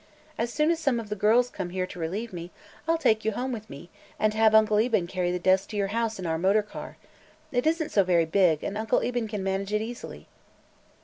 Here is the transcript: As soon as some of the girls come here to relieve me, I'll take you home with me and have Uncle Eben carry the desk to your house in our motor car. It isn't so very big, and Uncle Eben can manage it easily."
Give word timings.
As 0.35 0.51
soon 0.51 0.71
as 0.71 0.79
some 0.79 0.99
of 0.99 1.09
the 1.09 1.15
girls 1.15 1.51
come 1.51 1.69
here 1.69 1.85
to 1.85 1.99
relieve 1.99 2.33
me, 2.33 2.49
I'll 2.87 2.97
take 2.97 3.23
you 3.23 3.33
home 3.33 3.51
with 3.51 3.69
me 3.69 3.91
and 4.17 4.33
have 4.33 4.55
Uncle 4.55 4.79
Eben 4.79 5.05
carry 5.05 5.31
the 5.31 5.37
desk 5.37 5.69
to 5.69 5.77
your 5.77 5.89
house 5.89 6.17
in 6.17 6.25
our 6.25 6.39
motor 6.39 6.63
car. 6.63 6.97
It 7.51 7.67
isn't 7.67 7.89
so 7.91 8.03
very 8.03 8.25
big, 8.25 8.63
and 8.63 8.79
Uncle 8.79 9.01
Eben 9.01 9.27
can 9.27 9.43
manage 9.43 9.73
it 9.73 9.81
easily." 9.83 10.27